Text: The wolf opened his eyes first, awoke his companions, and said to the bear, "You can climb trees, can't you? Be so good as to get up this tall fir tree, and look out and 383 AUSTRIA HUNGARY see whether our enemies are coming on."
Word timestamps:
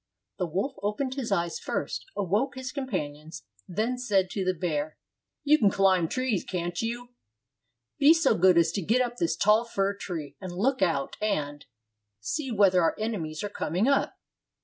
The 0.39 0.47
wolf 0.47 0.73
opened 0.81 1.13
his 1.13 1.31
eyes 1.31 1.59
first, 1.59 2.05
awoke 2.17 2.55
his 2.55 2.71
companions, 2.71 3.43
and 3.67 4.01
said 4.01 4.31
to 4.31 4.43
the 4.43 4.55
bear, 4.55 4.97
"You 5.43 5.59
can 5.59 5.69
climb 5.69 6.07
trees, 6.07 6.43
can't 6.43 6.81
you? 6.81 7.09
Be 7.99 8.11
so 8.15 8.33
good 8.33 8.57
as 8.57 8.71
to 8.71 8.81
get 8.81 9.03
up 9.03 9.17
this 9.17 9.35
tall 9.37 9.63
fir 9.63 9.95
tree, 9.95 10.37
and 10.41 10.51
look 10.53 10.81
out 10.81 11.17
and 11.21 11.67
383 11.67 11.69
AUSTRIA 11.69 11.73
HUNGARY 12.01 12.21
see 12.21 12.51
whether 12.57 12.81
our 12.81 12.95
enemies 12.97 13.43
are 13.43 13.49
coming 13.49 13.87
on." 13.87 14.09